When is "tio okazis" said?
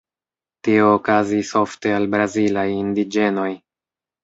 0.67-1.51